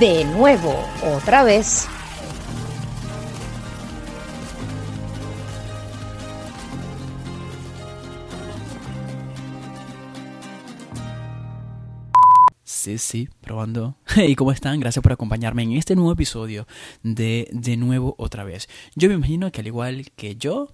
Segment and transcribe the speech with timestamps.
[0.00, 1.88] de nuevo, otra vez.
[12.62, 13.96] Sí, sí, probando.
[14.16, 14.78] ¿Y cómo están?
[14.78, 16.68] Gracias por acompañarme en este nuevo episodio
[17.02, 18.68] de De nuevo otra vez.
[18.94, 20.72] Yo me imagino que al igual que yo,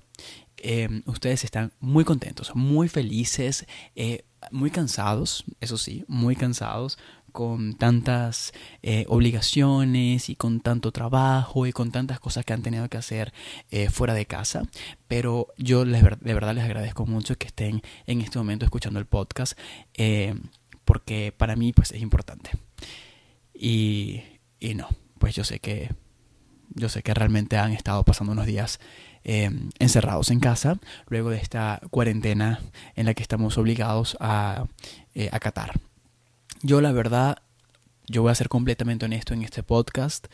[0.58, 6.98] eh, ustedes están muy contentos, muy felices, eh, muy cansados, eso sí, muy cansados
[7.34, 12.88] con tantas eh, obligaciones y con tanto trabajo y con tantas cosas que han tenido
[12.88, 13.34] que hacer
[13.90, 14.62] fuera de casa.
[15.08, 19.06] Pero yo les, de verdad les agradezco mucho que estén en este momento escuchando el
[19.06, 19.58] podcast
[20.84, 22.50] porque para mí pues es importante.
[23.52, 24.22] Y,
[24.60, 25.90] y no, pues yo sé que
[26.74, 28.80] yo sé que realmente han estado pasando unos días
[29.22, 30.78] eh, encerrados en casa
[31.08, 32.60] luego de esta cuarentena
[32.94, 34.66] en la que estamos obligados a
[35.14, 35.80] eh, acatar.
[36.62, 37.38] Yo la verdad,
[38.06, 40.26] yo voy a ser completamente honesto en este podcast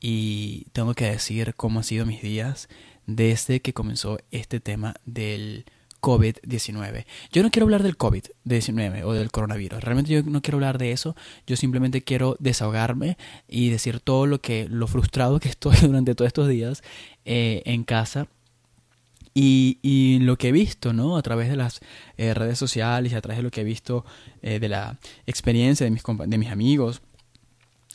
[0.00, 2.68] y tengo que decir cómo han sido mis días
[3.06, 5.64] desde que comenzó este tema del
[6.00, 7.06] COVID-19.
[7.32, 9.82] Yo no quiero hablar del COVID-19 o del coronavirus.
[9.82, 11.16] Realmente yo no quiero hablar de eso.
[11.46, 13.16] Yo simplemente quiero desahogarme
[13.48, 16.82] y decir todo lo que, lo frustrado que estoy durante todos estos días
[17.24, 18.28] eh, en casa.
[19.40, 21.16] Y, lo que he visto, ¿no?
[21.16, 21.80] A través de las
[22.16, 24.04] eh, redes sociales y a través de lo que he visto
[24.42, 27.02] eh, de la experiencia de mis, de mis amigos,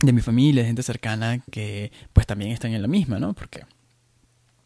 [0.02, 3.34] de mi familia, de gente cercana que pues también están en la misma, ¿no?
[3.34, 3.66] Porque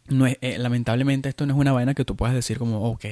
[0.09, 3.05] no es, eh, lamentablemente esto no es una vaina que tú puedas decir como, ok,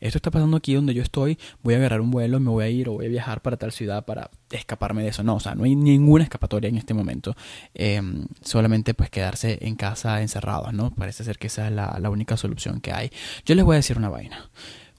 [0.00, 2.68] esto está pasando aquí donde yo estoy, voy a agarrar un vuelo, me voy a
[2.68, 5.22] ir o voy a viajar para tal ciudad para escaparme de eso.
[5.22, 7.34] No, o sea, no hay ninguna escapatoria en este momento.
[7.74, 10.90] Em, solamente pues quedarse en casa encerrados, ¿no?
[10.94, 13.10] Parece ser que esa es la, la única solución que hay.
[13.44, 14.50] Yo les voy a decir una vaina,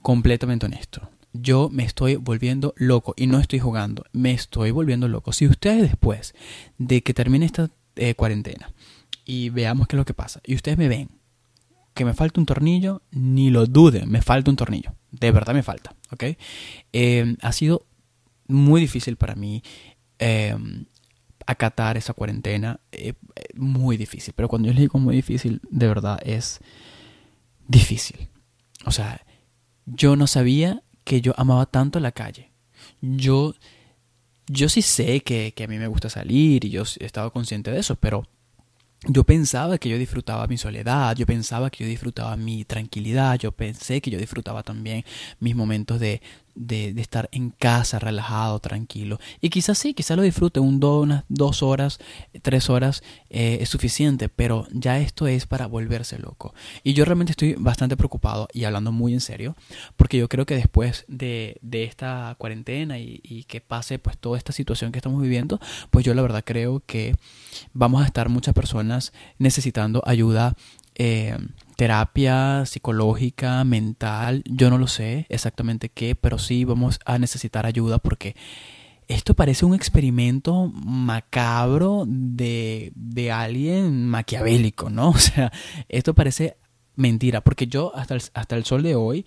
[0.02, 1.10] completamente honesto.
[1.32, 5.32] Yo me estoy volviendo loco y no estoy jugando, me estoy volviendo loco.
[5.32, 6.34] Si ustedes después
[6.78, 8.72] de que termine esta eh, cuarentena
[9.24, 11.08] y veamos qué es lo que pasa, y ustedes me ven
[11.94, 14.94] que me falta un tornillo, ni lo duden, me falta un tornillo.
[15.12, 16.24] De verdad me falta, ¿ok?
[16.92, 17.86] Eh, ha sido
[18.48, 19.62] muy difícil para mí
[20.18, 20.56] eh,
[21.46, 23.14] acatar esa cuarentena, eh,
[23.54, 24.34] muy difícil.
[24.36, 26.60] Pero cuando yo les digo muy difícil, de verdad es
[27.68, 28.28] difícil.
[28.84, 29.24] O sea,
[29.86, 32.50] yo no sabía que yo amaba tanto la calle.
[33.00, 33.54] Yo,
[34.48, 37.70] yo sí sé que, que a mí me gusta salir y yo he estado consciente
[37.70, 38.26] de eso, pero
[39.06, 43.52] yo pensaba que yo disfrutaba mi soledad, yo pensaba que yo disfrutaba mi tranquilidad, yo
[43.52, 45.04] pensé que yo disfrutaba también
[45.40, 46.22] mis momentos de,
[46.54, 49.18] de, estar en casa, relajado, tranquilo.
[49.40, 51.98] Y quizás sí, quizás lo disfrute, un do, unas dos horas,
[52.42, 56.54] tres horas eh, es suficiente, pero ya esto es para volverse loco.
[56.82, 59.56] Y yo realmente estoy bastante preocupado y hablando muy en serio,
[59.96, 64.38] porque yo creo que después de, de esta cuarentena y, y, que pase pues toda
[64.38, 65.60] esta situación que estamos viviendo,
[65.90, 67.16] pues yo la verdad creo que
[67.72, 70.56] vamos a estar muchas personas necesitando ayuda
[70.96, 71.36] eh,
[71.76, 77.98] terapia psicológica, mental, yo no lo sé exactamente qué, pero sí vamos a necesitar ayuda
[77.98, 78.36] porque
[79.08, 85.10] esto parece un experimento macabro de, de alguien maquiavélico, ¿no?
[85.14, 85.52] O sea,
[85.88, 86.56] esto parece
[86.96, 89.26] mentira, porque yo hasta el, hasta el sol de hoy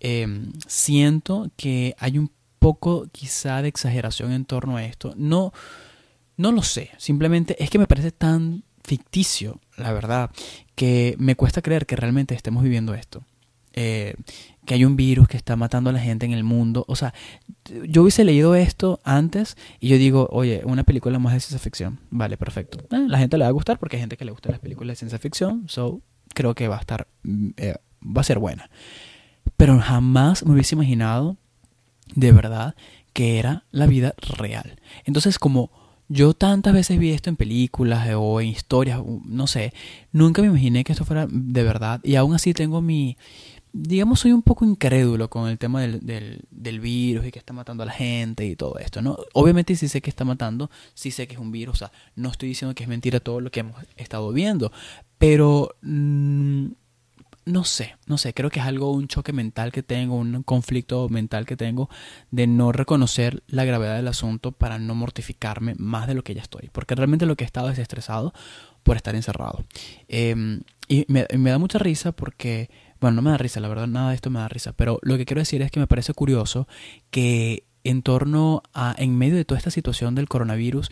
[0.00, 0.26] eh,
[0.66, 5.14] siento que hay un poco quizá de exageración en torno a esto.
[5.16, 5.52] No,
[6.36, 10.30] no lo sé, simplemente es que me parece tan ficticio, la verdad,
[10.74, 13.22] que me cuesta creer que realmente estemos viviendo esto.
[13.74, 14.14] Eh,
[14.64, 16.84] que hay un virus que está matando a la gente en el mundo.
[16.88, 17.14] O sea,
[17.86, 22.00] yo hubiese leído esto antes y yo digo, oye, una película más de ciencia ficción.
[22.10, 22.78] Vale, perfecto.
[22.94, 24.92] Eh, la gente le va a gustar porque hay gente que le gusta las películas
[24.92, 25.64] de ciencia ficción.
[25.68, 26.02] So,
[26.34, 28.68] creo que va a estar, mm, eh, va a ser buena.
[29.56, 31.36] Pero jamás me hubiese imaginado,
[32.14, 32.74] de verdad,
[33.12, 34.80] que era la vida real.
[35.04, 35.70] Entonces, como
[36.08, 39.72] yo tantas veces vi esto en películas o en historias, no sé,
[40.12, 43.16] nunca me imaginé que esto fuera de verdad y aún así tengo mi,
[43.72, 46.00] digamos, soy un poco incrédulo con el tema del,
[46.50, 49.18] del, virus y que está matando a la gente y todo esto, ¿no?
[49.34, 52.30] Obviamente sí sé que está matando, sí sé que es un virus, o sea, no
[52.30, 54.72] estoy diciendo que es mentira todo lo que hemos estado viendo,
[55.18, 55.76] pero...
[55.82, 56.68] Mmm,
[57.48, 61.08] no sé, no sé, creo que es algo, un choque mental que tengo, un conflicto
[61.08, 61.88] mental que tengo
[62.30, 66.42] de no reconocer la gravedad del asunto para no mortificarme más de lo que ya
[66.42, 68.32] estoy, porque realmente lo que he estado es estresado
[68.82, 69.64] por estar encerrado.
[70.08, 74.10] Eh, y me, da mucha risa porque, bueno, no me da risa, la verdad, nada
[74.10, 76.68] de esto me da risa, pero lo que quiero decir es que me parece curioso
[77.10, 80.90] que en torno a, en medio de toda esta situación del coronavirus,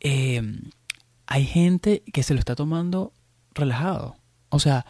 [0.00, 0.42] eh,
[1.26, 3.12] hay gente que se lo está tomando
[3.54, 4.16] relajado.
[4.48, 4.86] O sea,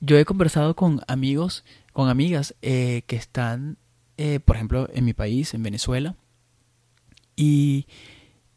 [0.00, 3.76] yo he conversado con amigos, con amigas eh, que están,
[4.16, 6.16] eh, por ejemplo, en mi país, en Venezuela,
[7.36, 7.86] y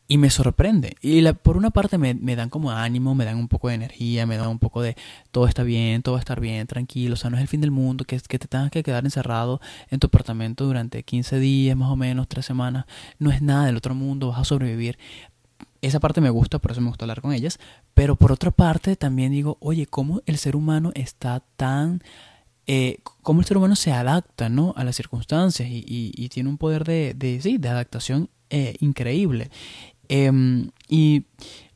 [0.07, 0.95] y me sorprende.
[1.01, 4.25] Y por una parte me, me, dan como ánimo, me dan un poco de energía,
[4.25, 4.95] me dan un poco de
[5.31, 7.61] todo está bien, todo va a estar bien, tranquilo, o sea, no es el fin
[7.61, 11.77] del mundo, que, que te tengas que quedar encerrado en tu apartamento durante 15 días,
[11.77, 12.85] más o menos, 3 semanas,
[13.17, 14.97] no es nada del otro mundo, vas a sobrevivir.
[15.81, 17.59] Esa parte me gusta, por eso me gusta hablar con ellas,
[17.93, 22.01] pero por otra parte también digo, oye, ¿cómo el ser humano está tan...
[22.65, 24.73] Eh, cómo el ser humano se adapta ¿no?
[24.77, 29.51] a las circunstancias y, y, tiene un poder de, de, sí, de adaptación eh, increíble.
[30.07, 30.31] Eh,
[30.87, 31.25] y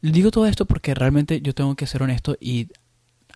[0.02, 2.68] digo todo esto porque realmente yo tengo que ser honesto y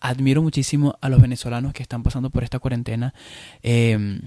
[0.02, 3.14] admiro muchísimo a los venezolanos que están pasando por esta cuarentena
[3.62, 4.20] eh,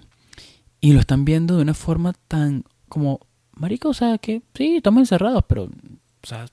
[0.80, 3.20] y lo están viendo de una forma tan como,
[3.52, 6.46] marico, o sea, que sí, estamos encerrados, pero, o sea,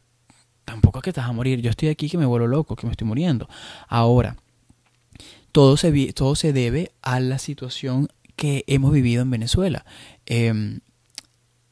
[0.72, 1.62] tampoco es que estás a morir.
[1.62, 3.50] Yo estoy aquí que me vuelvo loco, que me estoy muriendo.
[3.88, 4.38] Ahora,
[5.52, 8.08] todo se, todo se debe a la situación
[8.38, 9.86] que hemos vivido en Venezuela.
[10.26, 10.80] Eh,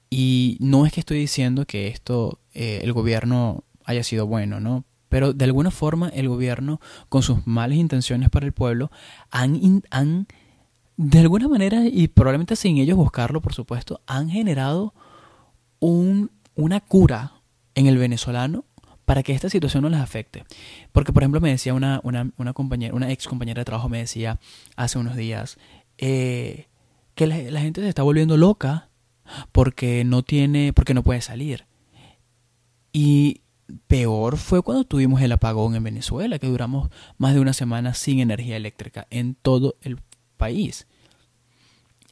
[0.09, 4.83] y no es que estoy diciendo que esto, eh, el gobierno haya sido bueno, ¿no?
[5.07, 8.91] Pero de alguna forma el gobierno, con sus malas intenciones para el pueblo,
[9.31, 10.27] han, han
[10.97, 14.93] de alguna manera, y probablemente sin ellos buscarlo, por supuesto, han generado
[15.79, 17.39] un, una cura
[17.75, 18.65] en el venezolano
[19.09, 20.45] para que esta situación no les afecte.
[20.91, 23.97] Porque, por ejemplo, me decía una, una, una compañera, una ex compañera de trabajo, me
[23.97, 24.39] decía
[24.75, 25.57] hace unos días
[25.97, 26.67] eh,
[27.15, 28.89] que la, la gente se está volviendo loca
[29.51, 31.65] porque no tiene, porque no puede salir.
[32.93, 33.41] Y
[33.87, 38.19] peor fue cuando tuvimos el apagón en Venezuela, que duramos más de una semana sin
[38.19, 39.99] energía eléctrica en todo el
[40.37, 40.85] país.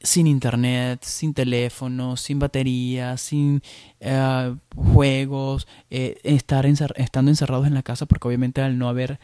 [0.01, 3.63] Sin internet, sin teléfono, sin batería, sin
[4.01, 4.55] uh,
[4.93, 9.19] juegos, eh, estar encer estando encerrados en la casa porque obviamente al no haber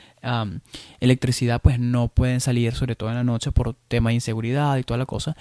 [1.00, 4.84] electricidad pues no pueden salir, sobre todo en la noche por tema de inseguridad y
[4.84, 5.38] toda la cosa.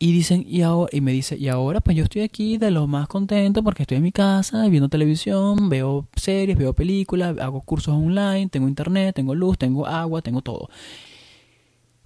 [0.00, 2.86] Y dicen, y, ahora, y me dice, y ahora pues yo estoy aquí de lo
[2.86, 7.94] más contento porque estoy en mi casa viendo televisión, veo series, veo películas, hago cursos
[7.94, 10.70] online, tengo internet, tengo luz, tengo agua, tengo todo.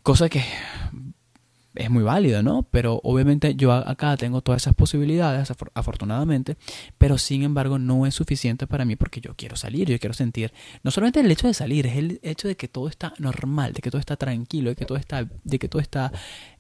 [0.03, 0.43] Cosa que
[1.75, 2.65] es muy válido, ¿no?
[2.71, 6.57] Pero obviamente yo acá tengo todas esas posibilidades, afortunadamente,
[6.99, 10.53] pero sin embargo no es suficiente para mí porque yo quiero salir, yo quiero sentir,
[10.83, 13.81] no solamente el hecho de salir, es el hecho de que todo está normal, de
[13.81, 16.13] que todo está tranquilo, de que todo está, de que todo está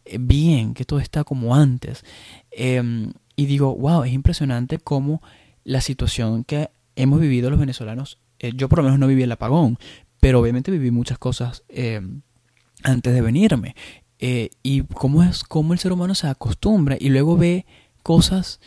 [0.04, 2.04] eh, bien, que todo está como antes.
[2.50, 5.22] Em, y digo, wow, es impresionante cómo
[5.64, 9.32] la situación que hemos vivido los venezolanos, eh, yo por lo menos no viví el
[9.32, 9.78] apagón,
[10.20, 12.22] pero obviamente viví muchas cosas em,
[12.82, 13.74] antes de venirme.
[14.24, 17.66] Eh, y cómo es cómo el ser humano se acostumbra y luego ve
[18.04, 18.60] cosas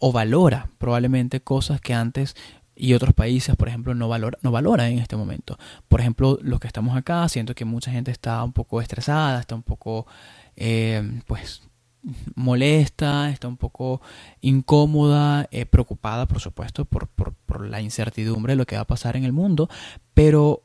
[0.00, 2.34] o valora probablemente cosas que antes
[2.74, 5.56] y otros países, por ejemplo, no valora, no valora en este momento.
[5.86, 9.54] Por ejemplo, los que estamos acá, siento que mucha gente está un poco estresada, está
[9.54, 10.08] un poco,
[10.56, 11.62] eh, pues,
[12.34, 14.00] molesta, está un poco
[14.40, 18.86] incómoda, eh, preocupada, por supuesto, por, por, por la incertidumbre de lo que va a
[18.86, 19.68] pasar en el mundo,
[20.12, 20.64] pero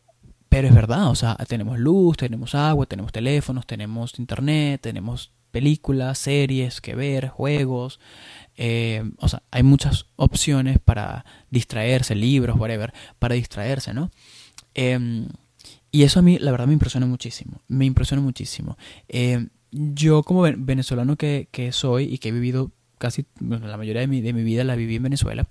[0.54, 6.20] pero es verdad, o sea, tenemos luz, tenemos agua, tenemos teléfonos, tenemos internet, tenemos películas,
[6.20, 8.00] series que ver, juegos.
[8.56, 14.12] Eh, o sea, hay muchas opciones para distraerse, libros, whatever, para distraerse, ¿no?
[14.76, 15.28] Eh,
[15.90, 17.60] y eso a mí, la verdad, me impresiona muchísimo.
[17.68, 18.78] Me impresiona muchísimo.
[19.08, 24.08] Eh, yo, como venezolano que, que, soy y que he vivido casi la mayoría de
[24.08, 25.48] mi, de mi vida la viví en Venezuela,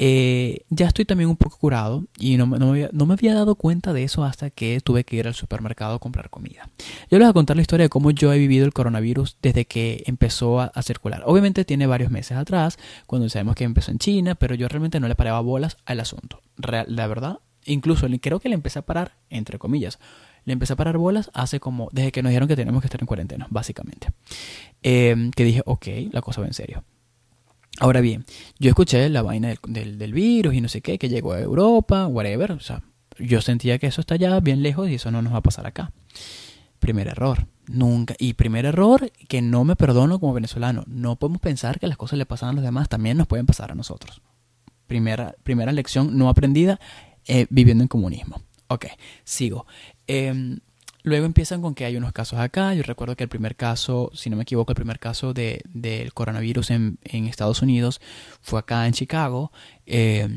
[0.00, 3.56] eh, ya estoy también un poco curado y no, no, me no, me había, dado
[3.56, 6.70] cuenta de eso hasta que tuve que ir al supermercado a comprar comida.
[7.10, 9.64] Yo les voy a contar la historia de cómo yo he vivido el coronavirus desde
[9.64, 11.22] que empezó a, a, circular.
[11.26, 15.08] Obviamente tiene varios meses atrás, cuando sabemos que empezó en China, pero yo realmente no
[15.08, 16.42] le paraba bolas al asunto.
[16.56, 19.98] Real, la verdad, incluso creo que le empecé a parar, entre comillas,
[20.44, 23.00] le empecé a parar bolas hace como, desde que nos dijeron que teníamos que estar
[23.00, 24.08] en cuarentena, básicamente.
[24.82, 26.84] Eh, que dije, ok, la cosa va en serio.
[27.80, 28.24] Ahora bien,
[28.58, 32.06] yo escuché la vaina del, del, virus y no sé qué, que llegó a Europa,
[32.08, 32.52] whatever.
[32.52, 32.82] O sea,
[33.18, 35.66] yo sentía que eso está ya bien lejos y eso no nos va a pasar
[35.66, 35.92] acá.
[36.80, 38.14] Primer error, nunca.
[38.18, 40.84] Y primer error que no me perdono como venezolano.
[40.86, 43.70] No podemos pensar que las cosas le pasan a los demás, también nos pueden pasar
[43.70, 44.22] a nosotros.
[44.86, 46.80] Primera, primera lección no aprendida
[47.26, 48.40] eh, viviendo en comunismo.
[48.68, 48.86] Ok,
[49.24, 49.66] sigo.
[50.06, 50.58] Eh,
[51.02, 52.74] Luego empiezan con que hay unos casos acá.
[52.74, 56.12] Yo recuerdo que el primer caso, si no me equivoco, el primer caso de, del
[56.12, 58.00] coronavirus en, en, Estados Unidos
[58.40, 59.52] fue acá en Chicago.
[59.86, 60.28] Eh,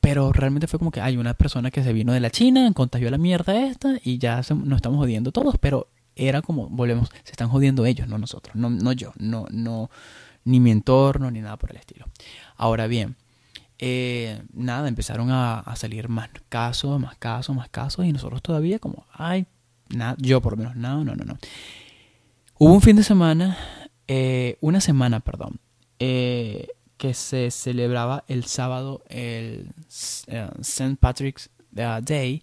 [0.00, 3.10] pero realmente fue como que hay una persona que se vino de la China, contagió
[3.10, 5.56] la mierda esta y ya nos estamos jodiendo todos.
[5.58, 9.90] Pero era como, volvemos, se están jodiendo ellos, no nosotros, no, no yo, no, no,
[10.44, 12.06] ni mi entorno, ni nada por el estilo.
[12.56, 13.16] Ahora bien,
[13.78, 18.78] eh, nada, empezaron a, a, salir más casos, más casos, más casos y nosotros todavía
[18.78, 19.46] como, ay,
[19.94, 21.38] Nada, yo por lo menos, no, no, no, no.
[22.58, 23.56] Hubo un fin de semana,
[24.06, 25.60] eh, una semana, perdón,
[25.98, 29.72] eh, que se celebraba el sábado, el
[30.26, 30.96] eh, St.
[31.00, 32.42] Patrick's Day,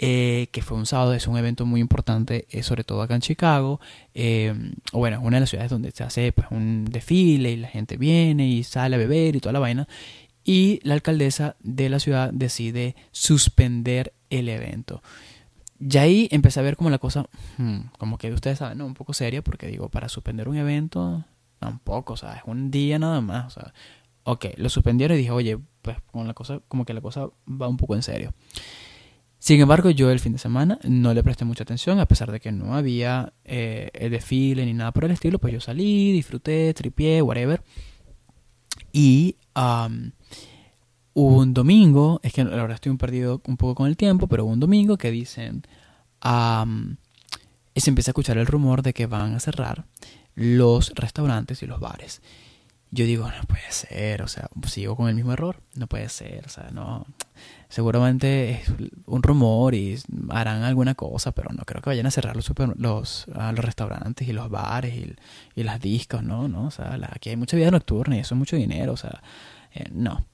[0.00, 3.80] que fue un sábado, es un evento muy importante, eh, sobre todo acá en Chicago.
[4.14, 4.54] Eh,
[4.92, 7.96] bueno, es una de las ciudades donde se hace pues, un desfile y la gente
[7.96, 9.88] viene y sale a beber y toda la vaina.
[10.42, 15.02] Y la alcaldesa de la ciudad decide suspender el evento.
[15.80, 18.86] Y ahí empecé a ver como la cosa, hmm, como que ustedes saben, ¿no?
[18.86, 21.24] Un poco seria, porque digo, para suspender un evento,
[21.58, 23.72] tampoco, o sea, es un día nada más, o sea,
[24.24, 27.68] ok, lo suspendieron y dije, oye, pues con la cosa, como que la cosa va
[27.68, 28.34] un poco en serio.
[29.38, 32.40] Sin embargo, yo el fin de semana no le presté mucha atención, a pesar de
[32.40, 36.74] que no había eh, el desfile ni nada por el estilo, pues yo salí, disfruté,
[36.74, 37.62] tripié, whatever.
[38.92, 39.36] Y
[41.14, 44.44] hubo un domingo, es que ahora estoy un perdido un poco con el tiempo, pero
[44.44, 45.62] hubo un domingo que dicen,
[47.74, 49.84] y se empieza a escuchar el rumor de que van a cerrar
[50.34, 52.22] los restaurantes y los bares.
[52.92, 56.44] Yo digo, no puede ser, o sea, sigo con el mismo error, no puede ser,
[56.46, 57.06] o sea, no,
[57.68, 58.72] seguramente es
[59.06, 59.96] un rumor y
[60.28, 64.32] harán alguna cosa, pero no creo que vayan a cerrar los, los, los restaurantes y
[64.32, 65.14] los bares y,
[65.54, 66.48] y, las discos, ¿no?
[66.48, 66.66] ¿no?
[66.66, 69.22] O sea, aquí hay mucha vida nocturna y eso es mucho dinero, o sea,
[69.72, 70.24] eh, no.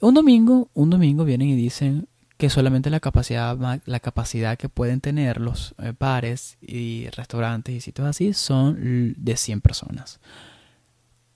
[0.00, 5.00] Un domingo, un domingo vienen y dicen que solamente la capacidad, la capacidad que pueden
[5.00, 10.20] tener los eh, bares y restaurantes y sitios así son de 100 personas.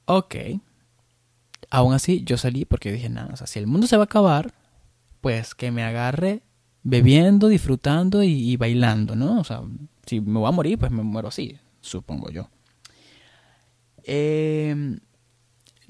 [0.04, 0.34] Ok.
[1.70, 4.04] Aún así, yo salí porque dije, nada, o sea, si el mundo se va a
[4.04, 4.52] acabar,
[5.20, 6.42] pues que me agarre
[6.82, 9.40] bebiendo, disfrutando y, bailando, ¿no?
[9.40, 9.62] O sea,
[10.06, 12.48] si me voy a morir, pues me muero así, supongo yo.
[14.04, 14.98] Em,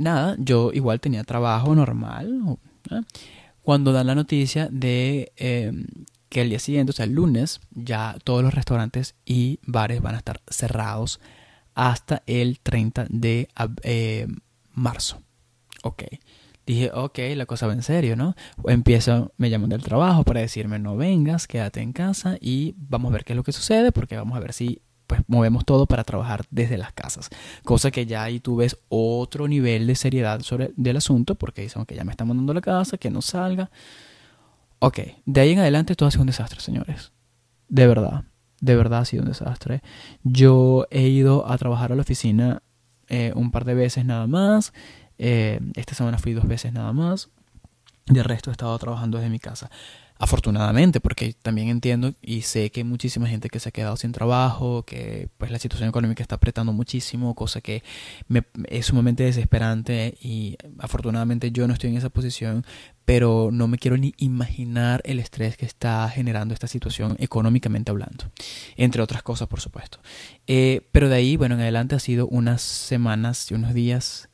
[0.00, 2.58] nada, yo igual tenía trabajo normal.
[3.62, 5.86] Cuando dan la noticia de em,
[6.28, 10.14] que el día siguiente, o sea, el lunes, ya todos los restaurantes y bares van
[10.14, 11.20] a estar cerrados
[11.74, 13.48] hasta el 30 de
[13.82, 14.26] eh,
[14.74, 15.22] marzo.
[15.82, 16.04] Ok
[16.70, 18.34] dije, ok, la cosa va en serio, ¿no?
[18.66, 23.12] Empiezo, me llaman del trabajo para decirme, no vengas, quédate en casa y vamos a
[23.14, 26.04] ver qué es lo que sucede, porque vamos a ver si pues movemos todo para
[26.04, 27.30] trabajar desde las casas.
[27.64, 31.84] Cosa que ya ahí tú ves otro nivel de seriedad sobre del asunto, porque dicen
[31.84, 33.72] que ya me están mandando la casa, que no salga.
[34.78, 37.10] Ok, de ahí en adelante todo ha sido un desastre, señores.
[37.68, 38.22] De verdad,
[38.60, 39.82] de verdad ha sido un desastre.
[40.22, 42.62] Yo he ido a trabajar a la oficina
[43.08, 44.72] eh, un par de veces nada más.
[45.18, 47.30] Eh, esta semana fui dos veces nada más.
[48.06, 49.72] De resto he estado trabajando desde mi casa.
[50.22, 54.12] Afortunadamente, porque también entiendo y sé que hay muchísima gente que se ha quedado sin
[54.12, 57.82] trabajo, que pues la situación económica está apretando muchísimo, cosa que
[58.28, 62.66] me, es sumamente desesperante y afortunadamente yo no estoy en esa posición,
[63.06, 68.30] pero no me quiero ni imaginar el estrés que está generando esta situación económicamente hablando,
[68.76, 70.00] entre otras cosas por supuesto.
[70.46, 74.28] Eh, pero de ahí, bueno, en adelante ha sido unas semanas y unos días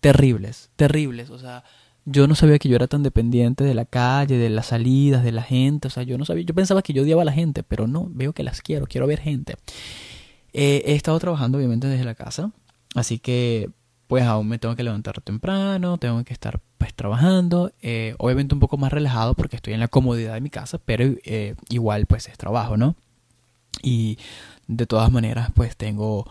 [0.00, 1.30] terribles, terribles.
[1.30, 1.62] O sea,
[2.06, 5.32] yo no sabía que yo era tan dependiente de la calle, de las salidas, de
[5.32, 5.88] la gente.
[5.88, 8.08] O sea, yo no sabía, yo pensaba que yo odiaba a la gente, pero no,
[8.10, 9.56] veo que las quiero, quiero ver gente.
[10.52, 12.52] Eh, he estado trabajando obviamente desde la casa,
[12.94, 13.70] así que
[14.06, 18.60] pues aún me tengo que levantar temprano, tengo que estar pues trabajando, eh, obviamente un
[18.60, 22.28] poco más relajado porque estoy en la comodidad de mi casa, pero eh, igual pues
[22.28, 22.94] es trabajo, ¿no?
[23.82, 24.18] Y
[24.68, 26.30] de todas maneras pues tengo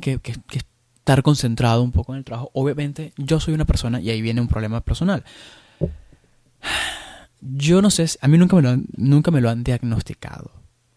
[0.00, 0.60] que, que, que
[1.04, 2.50] estar concentrado un poco en el trabajo.
[2.54, 5.22] Obviamente, yo soy una persona y ahí viene un problema personal.
[7.42, 10.50] Yo no sé, a mí nunca me lo han, nunca me lo han diagnosticado,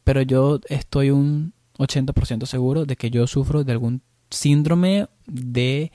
[0.05, 5.91] pero yo estoy un 80% seguro de que yo sufro de algún síndrome de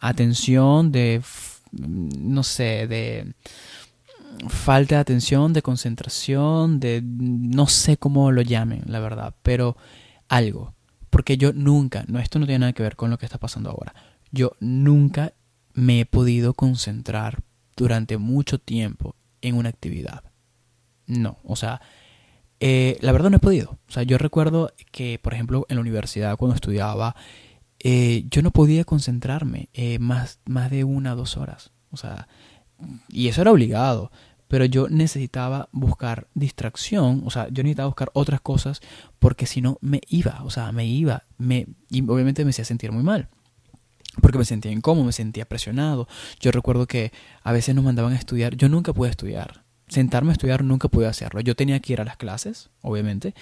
[0.00, 1.20] atención, de,
[1.70, 3.34] no sé, de
[4.48, 9.76] falta de atención, de concentración, de no sé cómo lo llamen, la verdad, pero
[10.30, 10.72] algo.
[11.10, 13.70] Porque yo nunca, no, esto no tiene nada que ver con lo que está pasando
[13.70, 13.94] ahora.
[14.30, 15.34] Yo nunca
[15.74, 17.42] me he podido concentrar
[17.76, 20.24] durante mucho tiempo en una actividad.
[21.06, 21.80] No, o sea,
[22.60, 23.78] eh, la verdad no he podido.
[23.88, 27.16] O sea, yo recuerdo que, por ejemplo, en la universidad cuando estudiaba,
[27.80, 31.72] eh, yo no podía concentrarme eh, más, más de una o dos horas.
[31.90, 32.28] O sea,
[33.08, 34.12] y eso era obligado
[34.50, 38.80] pero yo necesitaba buscar distracción, o sea, yo necesitaba buscar otras cosas
[39.20, 42.90] porque si no me iba, o sea, me iba, me, y obviamente me hacía sentir
[42.90, 43.28] muy mal.
[44.20, 46.08] Porque me sentía incómodo, me sentía presionado.
[46.40, 47.12] Yo recuerdo que
[47.44, 48.56] a veces nos mandaban a estudiar.
[48.56, 49.62] Yo nunca pude estudiar.
[49.86, 51.40] Sentarme a estudiar nunca pude hacerlo.
[51.42, 53.34] Yo tenía que ir a las clases, obviamente.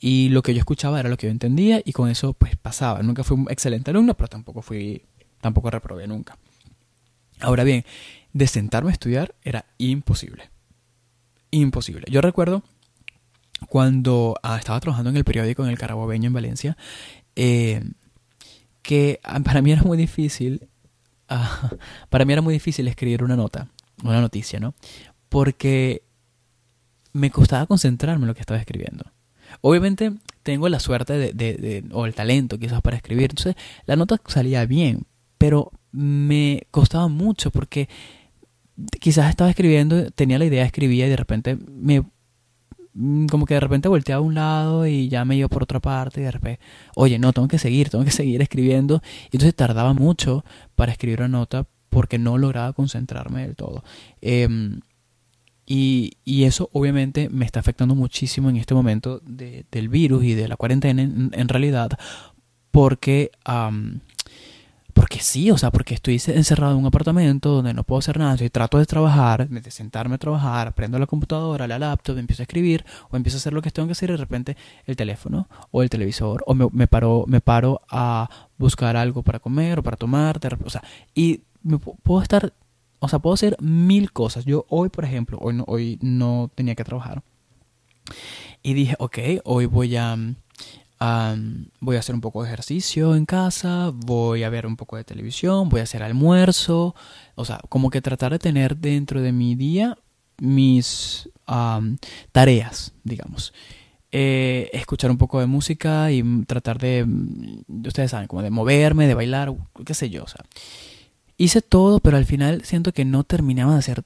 [0.00, 3.02] Y lo que yo escuchaba era lo que yo entendía y con eso pues pasaba.
[3.02, 5.02] Nunca fui un excelente alumno, pero tampoco fui,
[5.42, 6.38] tampoco reprobé nunca.
[7.40, 7.84] Ahora bien,
[8.32, 10.50] de sentarme a estudiar era imposible.
[11.50, 12.06] Imposible.
[12.10, 12.62] Yo recuerdo
[13.68, 16.76] cuando ah, estaba trabajando en el periódico en el Carabobeño en Valencia,
[17.36, 17.82] eh,
[18.82, 20.68] que ah, para mí era muy difícil
[21.28, 21.70] ah,
[22.08, 23.68] para mí era muy difícil escribir una nota,
[24.02, 24.74] una noticia, ¿no?
[25.28, 26.02] Porque
[27.12, 29.04] me costaba concentrarme en lo que estaba escribiendo.
[29.60, 33.56] Obviamente tengo la suerte de, de, o el talento quizás para escribir, entonces
[33.86, 35.06] la nota salía bien,
[35.38, 37.88] pero me costaba mucho porque
[39.00, 42.02] quizás estaba escribiendo, tenía la idea, escribía y de repente me
[42.94, 45.80] mm, como que de repente volteaba a un lado y ya me iba por otra
[45.80, 46.60] parte y de repente,
[46.94, 49.02] oye, no, tengo que seguir, tengo que seguir escribiendo.
[49.24, 53.82] Y entonces tardaba mucho para escribir una nota porque no lograba concentrarme del todo.
[54.20, 54.80] Em,
[55.66, 60.34] y, y, eso obviamente me está afectando muchísimo en este momento de, del virus y
[60.34, 61.90] de la cuarentena en, realidad
[62.70, 63.30] porque
[65.08, 68.32] porque sí, o sea, porque estoy encerrado en un apartamento donde no puedo hacer nada,
[68.32, 72.44] entonces trato de trabajar, de sentarme a trabajar, prendo la computadora, la laptop, empiezo a
[72.44, 75.48] escribir o empiezo a hacer lo que tengo que hacer y de repente el teléfono
[75.70, 79.96] o el televisor o me, paro, me paro a buscar algo para comer o para
[79.96, 80.82] tomar, o sea,
[81.14, 82.52] y me puedo estar,
[82.98, 84.44] o sea, puedo hacer mil cosas.
[84.44, 87.22] Yo hoy, por ejemplo, hoy no, hoy no tenía que trabajar
[88.62, 90.18] y dije, ok, hoy voy a
[91.00, 95.04] voy a hacer un poco de ejercicio en casa, voy a ver un poco de
[95.04, 96.94] televisión, voy a hacer almuerzo,
[97.34, 99.96] o sea, como que tratar de tener dentro de mi día
[100.40, 101.28] mis
[102.32, 103.52] tareas, digamos.
[104.10, 109.06] Eh, escuchar un poco de música y tratar de, mm, ustedes saben, como de moverme,
[109.06, 110.44] de bailar, qué sé yo, o sea.
[111.36, 114.04] Hice todo, pero al final siento que no terminaba de hacer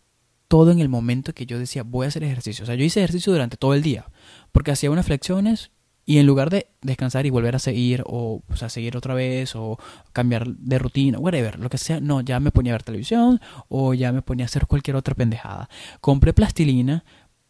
[0.48, 2.64] todo en el momento que yo decía voy a hacer ejercicio.
[2.64, 4.06] O sea, yo hice ejercicio durante todo el día,
[4.50, 5.70] porque hacía unas flexiones,
[6.04, 9.54] y en lugar de descansar y volver a seguir, o, o sea, seguir otra vez,
[9.54, 9.78] o
[10.12, 13.94] cambiar de rutina, whatever, lo que sea, no, ya me ponía a ver televisión, o
[13.94, 15.68] ya me ponía a hacer cualquier otra pendejada.
[16.00, 17.04] Compré plastilina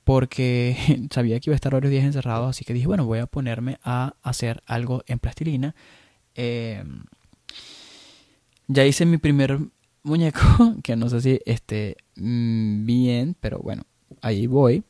[0.05, 0.77] porque
[1.11, 3.79] sabía que iba a estar varios días encerrado, así que dije, bueno, voy a ponerme
[3.85, 5.75] a hacer algo en plastilina.
[6.35, 7.05] Em,
[8.69, 9.59] ya hice mi primer
[10.03, 10.41] muñeco,
[10.83, 13.85] que no sé si esté mm, bien, pero bueno,
[14.21, 14.85] ahí voy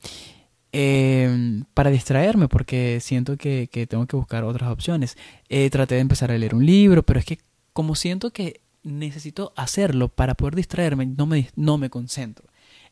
[0.73, 5.17] eh, para distraerme, porque siento que, que, tengo que buscar otras opciones.
[5.49, 7.39] Eh, traté de empezar a leer un libro, pero es que
[7.73, 12.47] como siento que necesito hacerlo para poder distraerme, no me, no me concentro.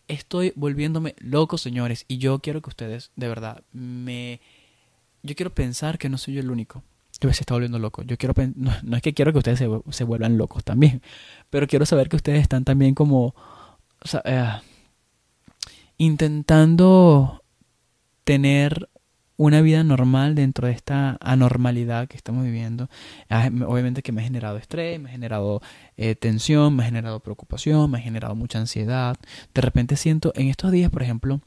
[0.08, 4.40] Estoy volviéndome loco, señores, y yo quiero que ustedes, de verdad, me...
[5.22, 6.82] Yo quiero pensar que no soy yo el único.
[7.20, 8.02] Yo se está volviendo loco.
[8.02, 11.02] Yo quiero no, no, es que quiero que ustedes se, se, vuelvan locos también,
[11.50, 13.34] pero quiero saber que ustedes están también como
[14.02, 14.60] o sea, eh,
[15.98, 17.39] intentando
[18.24, 18.88] tener
[19.40, 22.90] una vida normal dentro de esta anormalidad que estamos viviendo.
[23.30, 25.62] Ah, obviamente que me ha generado estrés, me ha generado
[25.96, 29.16] eh, tensión, me ha generado preocupación, me ha generado mucha ansiedad.
[29.54, 31.40] De repente siento, en estos días, por ejemplo,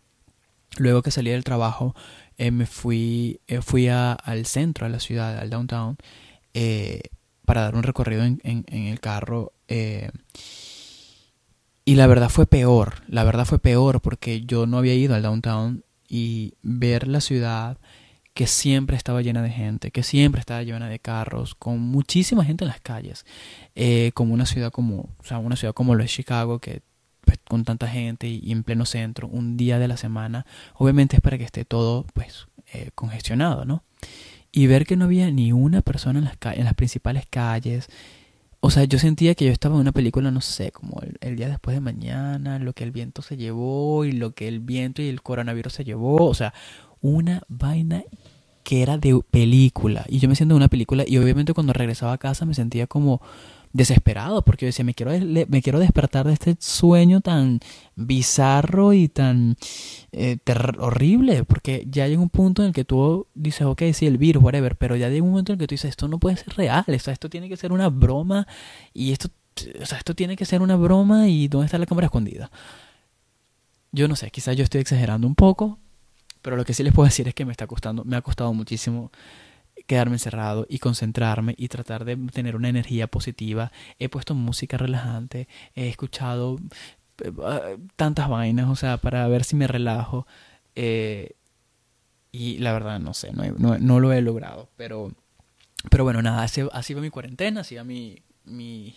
[0.78, 1.94] luego que salí del trabajo,
[2.40, 5.98] eh, me fui, eh, fui al centro, a la ciudad, al downtown,
[7.46, 9.54] para dar un recorrido en, en el carro.
[11.86, 15.22] y la verdad fue peor, la verdad fue peor porque yo no había ido al
[15.22, 15.84] downtown
[16.14, 17.80] y ver la ciudad
[18.36, 22.66] que siempre estaba llena de gente, que siempre estaba llena de carros, con muchísima gente
[22.66, 23.26] en las calles,
[23.74, 26.84] eh, como una ciudad como, o sea, una ciudad como lo es Chicago, que
[27.22, 30.46] pues, con tanta gente y, en pleno centro, un día de la semana,
[30.76, 33.84] obviamente es para que esté todo, pues, eh, congestionado, ¿no?
[34.52, 37.88] Y ver que no había ni una persona en las, en las principales calles,
[38.66, 41.50] o sea, yo sentía que yo estaba en una película, no sé, como el, día
[41.50, 45.10] después de mañana, lo que el viento se llevó y lo que el viento y
[45.10, 46.30] el coronavirus se llevó.
[46.30, 46.54] O sea,
[47.02, 48.06] una vaina
[48.64, 50.06] que era de película.
[50.08, 52.88] Y yo me siento en una película y obviamente cuando regresaba a casa me sentía
[52.88, 53.22] como
[53.74, 55.12] desesperado porque yo decía, me quiero,
[55.48, 57.60] me quiero despertar de este sueño tan
[57.96, 59.58] bizarro y tan
[60.12, 60.38] eh,
[60.78, 64.44] horrible, porque ya llega un punto en el que tú dices, ok, sí, el virus,
[64.44, 66.54] whatever, pero ya llega un momento en el que tú dices, esto no puede ser
[66.54, 68.48] real, o sea, esto tiene que ser una broma
[68.94, 69.30] y esto,
[69.82, 72.52] o sea, esto tiene que ser una broma y ¿dónde está la cámara escondida?
[73.92, 75.80] Yo no sé, quizás yo estoy exagerando un poco,
[76.44, 78.54] pero lo que sí les puedo decir es que me está costando, me ha costado
[78.54, 79.12] muchísimo
[79.88, 83.72] quedarme encerrado y concentrarme y tratar de tener una energía positiva.
[84.00, 86.58] He puesto música relajante, he escuchado
[87.24, 90.28] eh, tantas vainas, o sea, para ver si me relajo.
[90.76, 91.36] Eh,
[92.32, 94.70] y la verdad, no sé, no, no, lo he logrado.
[94.76, 95.12] Pero,
[95.90, 98.96] pero bueno, nada, así, así va mi cuarentena, así va mi, mi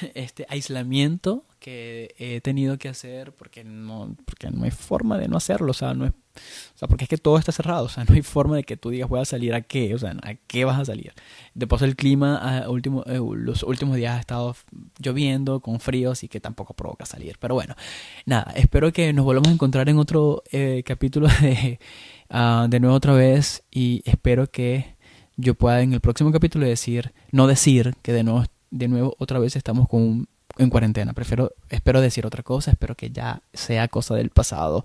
[0.14, 5.36] este aislamiento que he tenido que hacer porque no, porque no hay forma de no
[5.36, 8.04] hacerlo, o sea, no es o sea, porque es que todo está cerrado, o sea,
[8.08, 10.34] no hay forma de que tú digas voy a salir a qué, o sea, a
[10.34, 11.12] qué vas a salir.
[11.54, 14.56] De paso el clima a último, eh, los últimos días ha estado
[14.98, 17.36] lloviendo, con frío, así que tampoco provoca salir.
[17.38, 17.74] Pero bueno,
[18.26, 21.78] nada, espero que nos volvamos a encontrar en otro eh, capítulo de,
[22.30, 24.96] uh, de nuevo otra vez y espero que
[25.36, 29.38] yo pueda en el próximo capítulo decir, no decir que de nuevo, de nuevo otra
[29.38, 30.26] vez estamos con
[30.58, 31.12] en cuarentena.
[31.12, 34.84] Prefiero, espero decir otra cosa, espero que ya sea cosa del pasado.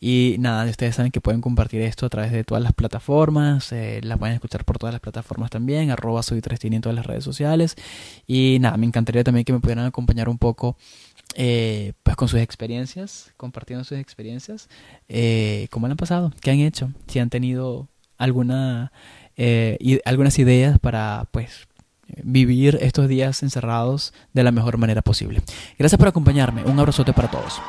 [0.00, 4.00] Y nada, ustedes saben que pueden compartir esto a través de todas las plataformas, eh,
[4.02, 7.24] la pueden escuchar por todas las plataformas también, arroba soy 3 en todas las redes
[7.24, 7.76] sociales.
[8.26, 10.76] Y nada, me encantaría también que me pudieran acompañar un poco
[11.36, 14.68] eh, pues con sus experiencias, compartiendo sus experiencias,
[15.08, 18.92] eh, cómo han pasado, qué han hecho, si han tenido alguna,
[19.36, 21.66] eh, algunas ideas para pues
[22.22, 25.42] vivir estos días encerrados de la mejor manera posible.
[25.78, 27.60] Gracias por acompañarme, un abrazote para todos.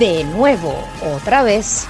[0.00, 1.86] De nuevo, otra vez.